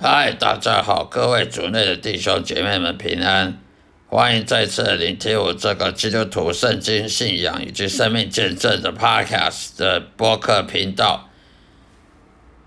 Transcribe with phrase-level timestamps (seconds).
[0.00, 3.58] 嗨，大家好，各位主内的弟兄姐妹们平安，
[4.06, 11.28] 欢迎再次聆听我这个基督徒圣经信仰以及生命见证的 Podcast 的播客频道。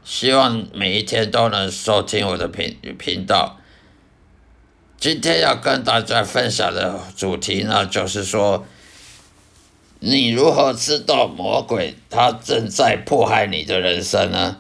[0.04, 3.58] 希望每一天都能收听我的频频道。
[4.98, 8.66] 今天要跟大家分享的主题呢，就是说，
[10.02, 14.58] 你如何知道魔鬼他正在迫害你的人生呢？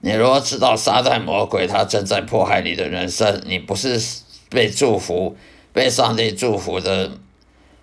[0.00, 4.00] 你如果知道撒旦魔鬼他正在迫害你的人生，你不是
[4.48, 5.36] 被祝福、
[5.72, 7.10] 被上帝祝福的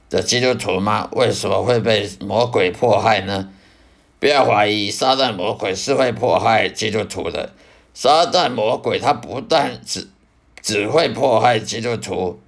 [0.10, 1.10] 的基督徒吗？
[1.12, 3.50] 为什么会被魔鬼迫害呢？
[4.20, 7.52] 不要怀疑，撒旦魔鬼是会迫害基督徒的。
[7.94, 10.10] 撒旦魔鬼他不但只
[10.62, 12.40] 只会迫害基督徒，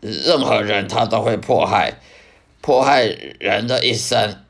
[0.00, 1.98] 任何人他都会迫害，
[2.60, 4.44] 迫害人的一生。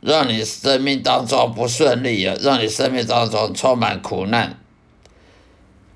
[0.00, 4.58] 让你生命当中不顺利啊，让你生命当中充满苦难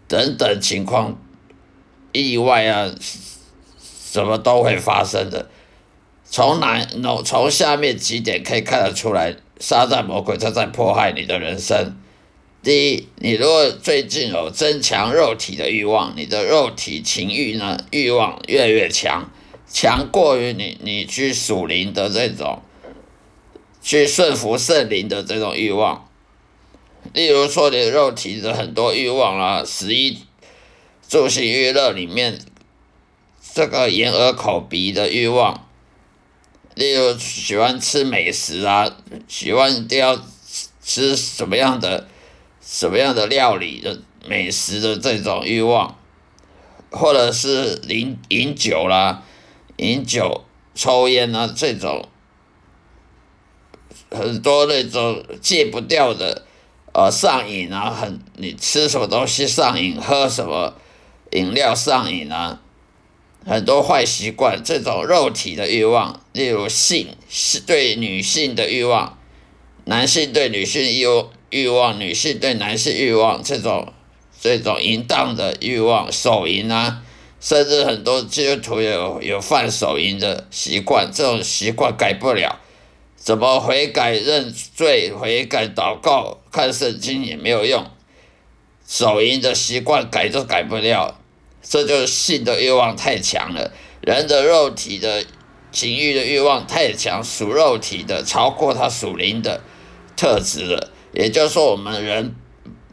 [0.06, 1.18] 等等情况，
[2.12, 2.94] 意外啊，
[3.80, 5.48] 什么都会发生的。
[6.26, 11.96] 从哪从从下面几点可以看得出来，撒旦魔鬼他在迫害你的人生。
[12.62, 19.30] 第一，你如果最近有增强肉体的欲望，你的肉体情欲呢欲望越来越强，
[19.68, 22.62] 强过于你你去属灵的这种。
[23.84, 26.08] 去顺服圣灵的这种欲望，
[27.12, 30.20] 例如说你肉体的很多欲望啊，十一
[31.06, 32.40] 助行娱乐里面
[33.52, 35.68] 这个眼耳口鼻的欲望，
[36.74, 38.90] 例如喜欢吃美食啊，
[39.28, 40.18] 喜欢一定要
[40.82, 42.08] 吃什么样的
[42.62, 45.98] 什么样的料理的美食的这种欲望，
[46.90, 49.22] 或者是饮饮酒啦、
[49.76, 50.42] 饮酒、
[50.74, 52.08] 抽烟啊这种。
[54.10, 56.44] 很多那种戒不掉的，
[56.92, 60.74] 呃，上瘾啊，很你吃什么东西上瘾，喝什么
[61.32, 62.60] 饮料上瘾啊，
[63.44, 69.18] 很多坏习惯，这种肉体的欲望，例如性是对女性的欲望，
[69.84, 71.06] 男性对女性欲
[71.50, 73.92] 欲望，女性对男性欲望，这种
[74.40, 77.02] 这种淫荡的欲望，手淫啊，
[77.40, 82.60] 甚至很多基督徒有有犯手淫的习惯，这种习惯改不了。
[83.24, 87.86] 怎么悔改认罪、悔改祷告、看圣经也没有用，
[88.86, 91.18] 手淫的习惯改都改不了，
[91.62, 93.72] 这就是性的欲望太强了。
[94.02, 95.24] 人的肉体的
[95.72, 99.62] 情欲的欲望太强，属肉体的超过他属灵的
[100.14, 100.92] 特质了。
[101.14, 102.36] 也就是说，我们人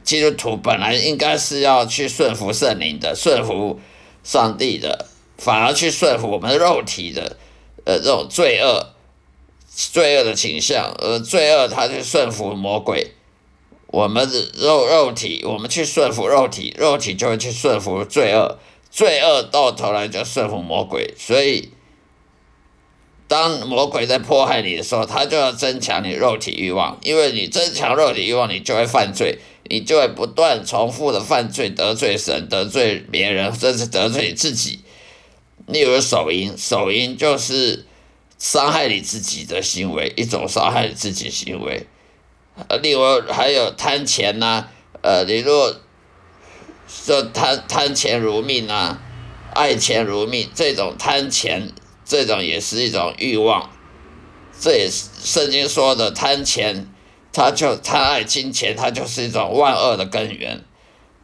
[0.01, 3.81] 基督徒本来应该是要去顺服圣灵的、顺服
[4.23, 7.35] 上帝的，反而去顺服我们肉体的，
[7.83, 8.93] 呃，这种罪恶。
[9.73, 13.11] 罪恶的倾向，而罪恶它就顺服魔鬼，
[13.87, 18.59] 我们的肉肉体，我们去顺服肉体，肉体就会去顺服罪恶，
[18.91, 21.13] 罪恶到头来就顺服魔鬼。
[21.17, 21.69] 所以，
[23.29, 29.39] 当魔鬼在迫害你的时候，他就要增强你肉体欲望，因为你增强肉体欲望，你就会犯罪，
[29.69, 34.81] 你就会不断重复的犯罪，得罪神，得罪别人，甚至得罪你自己。
[35.67, 37.85] 例如手淫，手淫就是。
[38.41, 41.85] 伤害你自己的行为，一种伤害你自己行为。
[42.67, 44.65] 呃，另外还有贪钱呐，
[45.03, 45.75] 呃，你若
[46.87, 48.99] 说贪贪钱如命啊，
[49.53, 51.71] 爱钱如命，这种贪钱，
[52.03, 53.69] 这种也是一种欲望。
[54.59, 56.87] 这也是圣经说的贪钱，
[57.31, 60.63] 他就贪爱金钱，它就是一种万恶的根源。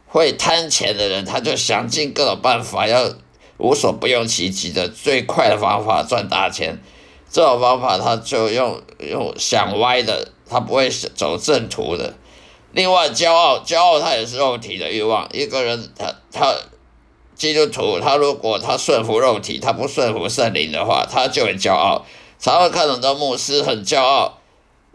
[0.06, 3.12] 会贪钱的人，他就想尽各种办法，要
[3.56, 6.78] 无所不用其极的最快的方法赚大钱。
[7.30, 12.14] 这种方法，他就用用想歪的，他不会走正途的。
[12.72, 15.28] 另外，骄傲，骄傲，他也是肉体的欲望。
[15.32, 16.54] 一个人，他他
[17.34, 22.04] 基督徒，他如果他顺服肉体，他不顺服圣灵的话，他就会骄傲。
[22.38, 24.38] 常常看很多牧师很骄傲，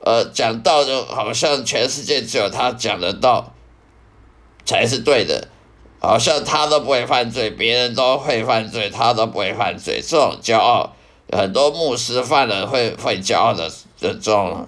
[0.04, 3.54] 呃，讲道就好像全世界只有他讲的道
[4.66, 5.50] 才是对的，
[6.00, 10.02] 好像他都不会犯罪，别人都会犯罪，他都不会犯罪。
[10.02, 10.96] 这种骄傲。
[11.32, 14.68] 很多牧师犯了会会骄傲的这种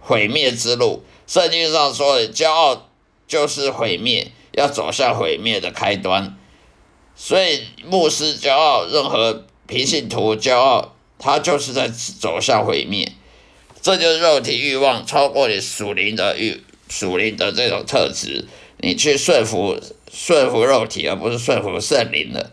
[0.00, 1.02] 毁灭之路。
[1.26, 2.88] 圣经上说的骄傲
[3.26, 6.36] 就是毁灭，要走向毁灭的开端。
[7.16, 13.12] 所以牧师骄傲，任何平信徒骄傲，他就是在走向毁灭。
[13.80, 18.46] 这就是肉体欲望超过你属灵的欲属灵的这种特质，
[18.78, 19.78] 你去顺服
[20.12, 22.50] 顺服肉体，而不是顺服圣灵的。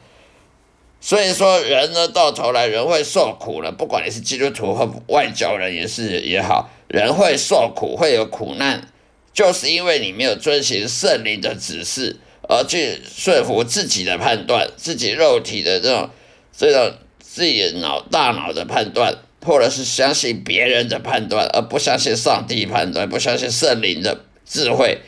[1.04, 3.72] 所以说，人呢，到头来人会受苦了。
[3.72, 8.88] 不管你是基督徒和外教人也是也好，人会受苦，会有苦难。
[9.34, 12.18] 就是因为你没有遵循圣灵的指示，
[12.48, 16.10] 而去顺服自己的判断，自己肉体的这种
[16.56, 25.00] 这种自己脑大脑的判断，或者是相信别人的判断，而不相信上帝判断，不相信圣灵的智慧，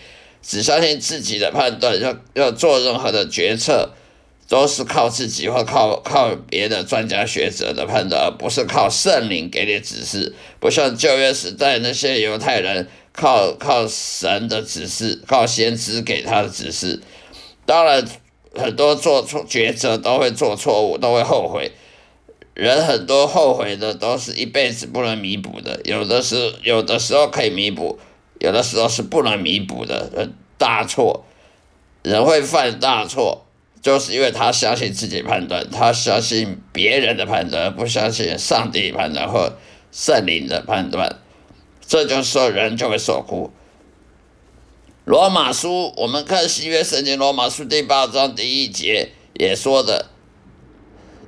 [0.42, 3.92] 只相信自己的判断，要要做任何的决策，
[4.48, 12.88] 都是靠自己或靠靠别的专家学者的判断，而不是靠圣灵给你指示，不像旧约时代那些犹太人。
[13.16, 17.00] 靠靠神的指示，靠先知给他的指示，
[17.63, 18.04] 当然
[18.56, 21.72] 很多做错抉择都会做错误，都会后悔。
[22.56, 28.00] 人很多后悔的都是一辈子不能弥补的，有的是有的时候可以弥补，
[28.40, 30.30] 有的时候是不能弥补的。
[30.57, 31.24] 大错，
[32.01, 33.45] 人会犯大错，
[33.83, 39.57] 就是因为他相信自己判断，他相信别人的判断，不相信上帝判断或
[39.91, 41.18] 圣灵的判断。
[41.85, 43.51] 这就说人就会受苦。
[45.03, 50.07] 罗马书，我们看新约圣经罗马书第八章第一节也说的，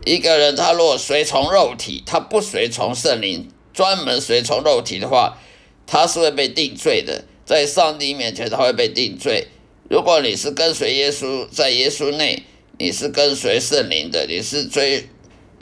[0.06, 5.38] 一个人他若随从肉体，他不随从圣灵，专门随从肉体的话，
[5.86, 9.50] 他是会被定罪的，在上帝面前他会被定罪。
[9.90, 12.44] 如果你是跟随耶稣，在耶稣内，
[12.78, 15.10] 你是跟随圣灵的，你是追，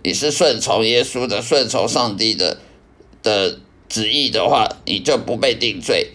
[0.04, 2.58] 你是顺从耶稣的，顺从上帝的
[3.22, 3.60] 的。
[3.90, 6.08] 旨意的话，你就不被定罪；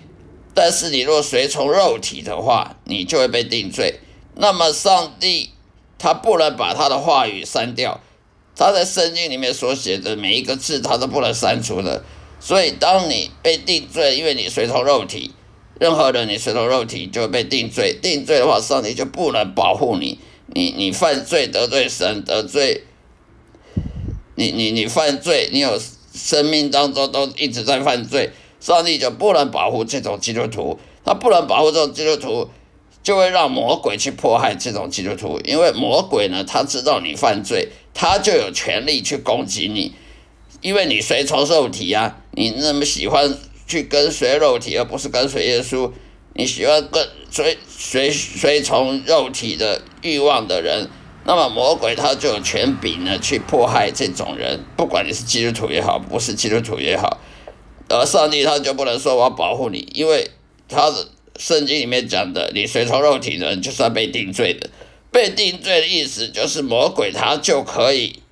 [0.52, 4.00] 但是你若随从肉体的话，你就会被定罪。
[4.34, 5.50] 那么上帝
[5.96, 8.00] 他不能把他的话语删掉，
[8.56, 12.02] 他在圣经里面所写的每一个字，他都不能删除的。
[12.40, 15.31] 所以，当你被定罪，因为你随从肉体，
[15.78, 17.96] 任何人你随从肉体就被定罪。
[18.00, 20.19] 定罪的话，上帝就不能保护你。
[20.46, 22.84] 你你犯罪得罪神，得罪
[24.34, 25.80] 你你你犯罪，你有。
[26.10, 32.48] 生命当中都一直在犯罪，上帝就不能保护这种基督徒，他不能保护这种基督徒，
[33.04, 39.92] 就会让魔鬼去迫害这种基督徒，因为魔鬼呢，他知道你犯罪，他就有权利去攻击你，
[40.60, 45.92] 因为你随从肉体啊，你那么喜欢去跟随肉体，而不是跟随耶稣，
[46.34, 50.88] 你喜欢跟随随随从肉体的欲望的人。
[51.24, 57.20] 那么魔鬼他就有权柄呢，去迫害这种人，不管你是基督徒也好，不是基督徒也好，
[57.90, 60.30] 而上帝他就不能说我要保护你，因为
[60.68, 61.06] 他的
[61.36, 64.70] 圣经里面讲的，你随从肉体的人就算被定罪的。
[65.10, 68.22] 被定罪的意思就是魔鬼他就可以，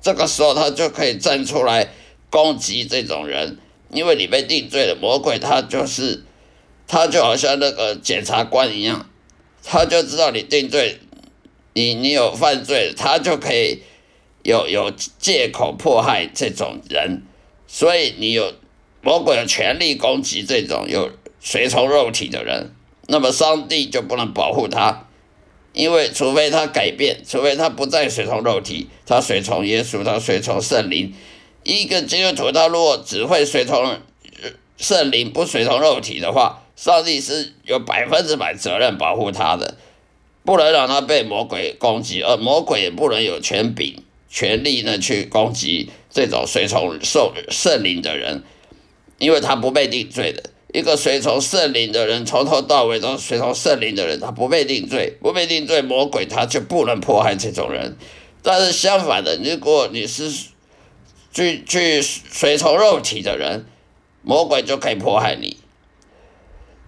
[0.00, 1.90] 这个时候他就可以站出来
[2.30, 3.58] 攻击这种人，
[3.96, 6.22] 因为你被定罪了，魔鬼他就是
[6.86, 9.08] 他就好像那个检察官一样，
[9.64, 11.00] 他就知道你定罪。
[11.72, 13.82] 你你有犯罪，他就可以
[14.42, 17.22] 有有借口迫害这种人，
[17.66, 18.54] 所以你有
[19.02, 22.72] 魔鬼有权利攻击这种有随从肉体的人，
[23.08, 25.06] 那么上帝就不能保护他，
[25.74, 31.12] 因为除非他改变，除非他不再随从肉体，他随从耶稣，他随从圣灵。
[31.66, 33.98] 一个基督徒他如果只会随从
[34.76, 39.76] 圣灵，不随从肉体的话，上帝是有百分之百责任保护他的。
[40.44, 48.44] 不能让他被魔鬼攻击，而魔鬼也不能有权柄、权力呢去攻击这种随从受圣灵的人，
[49.18, 50.50] 因为他不被定罪的。
[50.72, 57.96] 一个随从圣灵的人，从头到尾都随从圣灵的人，他不被定罪，不被定罪，魔鬼他就不能迫害这种人。
[58.42, 60.30] 但是相反的，如果你是
[61.36, 63.66] 去去随从肉体的人，
[64.22, 65.58] 魔鬼就可以迫害你，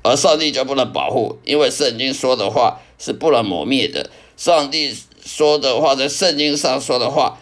[0.03, 2.81] 而上帝就不能保护，因为圣经说的话。
[3.01, 4.11] 是不能磨灭的。
[4.37, 4.93] 上帝
[5.25, 7.39] 说的话，在圣经上说的话，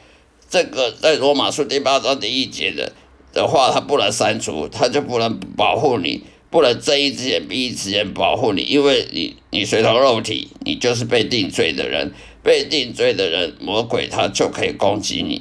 [0.50, 2.92] 这个在罗马书第八章第一节的
[3.32, 15.40] 的话，他不能删除，他就不能保护你，不能睁一只眼闭一只眼保护你，因为你你随从肉体，你就是被定罪的人，被定罪的人，魔鬼他就可以攻击你。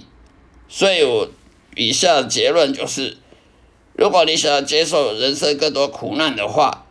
[0.69, 1.29] 所以我
[1.75, 3.17] 以下结论就是，
[3.93, 6.87] 如果你想要接受人生更多苦难的话，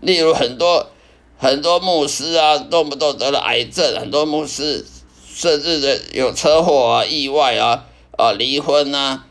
[0.00, 0.90] 例如很多。
[1.38, 4.86] 很多牧师啊，动不动得了癌症；很多牧师
[5.30, 7.84] 甚至的有车祸啊、意外啊、
[8.16, 9.26] 啊离婚啊、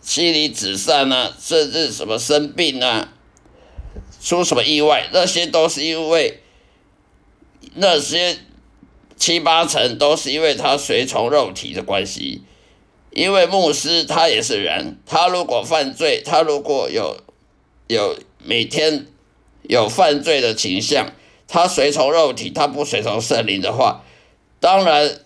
[0.00, 3.12] 妻离子散啊，甚至什么生病啊、
[4.22, 6.40] 出什么意外，那些都是因为
[7.74, 8.38] 那些
[9.16, 12.42] 七八成都是因为他随从肉体的关系。
[13.12, 17.16] 因为牧师他也是人，他如果犯罪，他如果有
[17.88, 19.06] 有每天。
[19.68, 21.12] 有犯罪的倾向，
[21.46, 24.04] 他随从肉体，他不随从圣灵的话，
[24.58, 25.20] 当然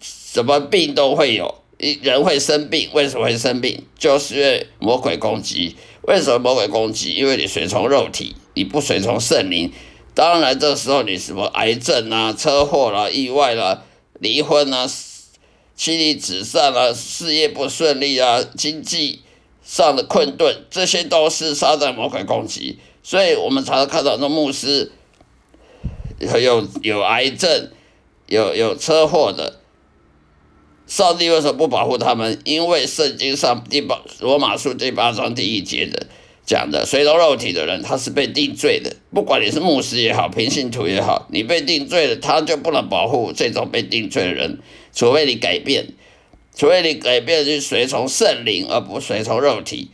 [0.00, 3.84] 什么病都会有，一人会生病，为什么会生病？
[3.98, 5.76] 就是因为魔鬼攻击。
[6.00, 7.12] 为什么魔鬼攻击？
[7.12, 9.70] 因为你随从肉体，你不随从圣灵。
[10.14, 13.82] 当然，这时候你什么癌症啊、车祸啦、意外啦、
[14.18, 14.88] 离婚啊、
[15.74, 19.22] 妻离子散啊、事业不顺利啊、经济
[19.64, 22.78] 上的困顿，这些都是撒旦魔鬼攻击。
[23.02, 24.92] 所以我们常常看到那牧师
[26.20, 27.70] 有有癌症、
[28.26, 29.60] 有有车祸的，
[30.86, 32.40] 上帝为什么不保护他们？
[32.44, 36.06] 因为圣经上第八罗马书第八章第一节的。
[36.44, 38.96] 讲的随从肉体的人，他是被定罪的。
[39.14, 44.58] 不管你是牧师也好，平信徒也好，你被定罪了，他就不能保护这种被定罪的人，
[44.92, 45.94] 除非你改变，
[46.56, 49.90] 除非你改变去随从圣灵，而不随从肉体。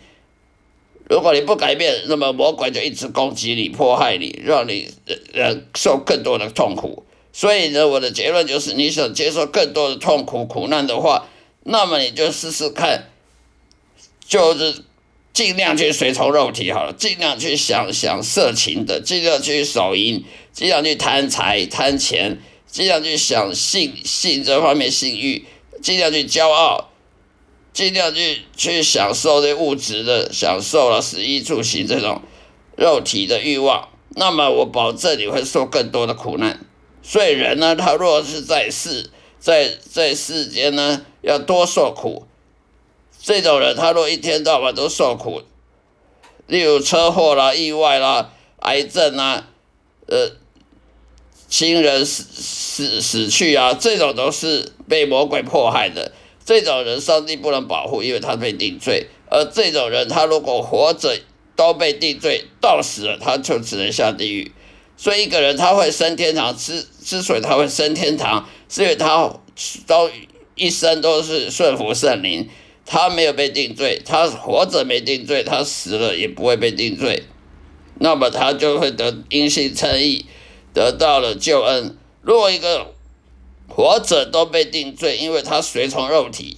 [1.11, 4.89] 如果你不改变，那么魔鬼就一直攻击你、迫害你，让你
[5.35, 7.05] 呃受更多的痛苦。
[7.33, 11.29] 所以呢，我的结论就是，你想接受更多的痛苦、苦难的话，
[11.65, 13.11] 那么你就试试看，
[14.27, 14.83] 就是。
[15.33, 25.45] 尽量去随从肉体好了，尽量去想想色情的，尽量去手淫，尽量去贪财贪钱，尽量去想性性这方面性欲，
[25.81, 26.91] 尽量去骄傲，
[27.73, 32.23] 尽量去去享受这物质的享受了，食衣住行这种
[32.77, 33.89] 肉体的欲望。
[34.17, 36.67] 那么我保证你会受更多的苦难。
[37.03, 42.27] 所以人呢，他若是在世，在在世间呢，要多受苦。
[43.21, 45.43] 这种人，他若一天到晚都受苦，
[46.47, 49.49] 例如车祸啦、意外啦、癌症啊，
[50.07, 50.33] 呃，
[51.49, 56.13] 亲人死死死去啊，这种都是被魔鬼迫害的。
[56.45, 59.09] 这种人，上帝不能保护，因为他被定罪。
[59.31, 61.21] 而这种人，他如果活着
[61.55, 64.53] 都被定罪，到死了他就只能下地狱。
[64.97, 69.31] 所以，一个人他会升天堂，之之所以他会升天堂，是因为他
[69.87, 70.11] 都
[70.55, 72.49] 一生都是顺服圣灵。
[72.91, 77.25] 他没有被定罪，他活着没定罪，他死了也不会被定罪，
[77.99, 80.25] 那么他就会得因信称义，
[80.73, 81.99] 得到了救恩。
[82.23, 82.95] 如果一个
[83.69, 86.57] 活着都被定罪，因为他随从肉体，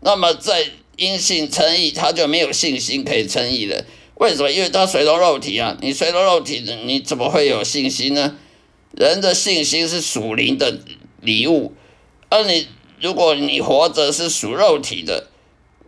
[0.00, 3.84] 那么在因信称义，他就没有信心可以称义了。
[4.14, 4.50] 为什么？
[4.50, 5.76] 因为他随从肉体啊！
[5.82, 8.38] 你随从肉体，你怎么会有信心呢？
[8.92, 10.80] 人的信心是属灵的
[11.20, 11.74] 礼物，
[12.30, 12.68] 而你
[13.02, 15.28] 如果你活着是属肉体的。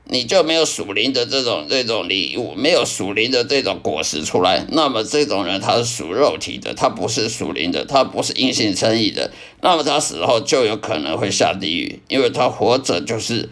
[0.06, 9.32] 你就没有属灵的这种这种礼物，没有属灵的这种果实出来，那么这种人他是属肉体的，他不是属灵的，他不是因信称义的，
[9.62, 13.48] 那么他死后就有可能会下地狱，因为他活着就是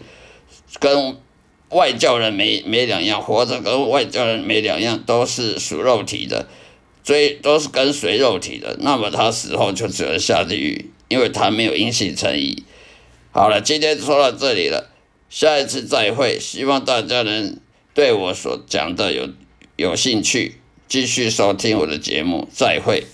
[0.79, 1.17] 跟
[1.69, 6.47] 外教人没没两样，活着跟外教人没两样，都是属肉体的，
[7.03, 12.63] 追都是跟随肉体的，那么他死后就只能下地狱，因为他没有因信称义。
[13.31, 14.92] 好了，今天说到这里了。
[15.35, 17.57] 下一次再会，希望大家能
[17.95, 19.29] 对我所讲的有
[19.75, 22.47] 有兴趣，继续收听我的节目。
[22.53, 23.07] 再会。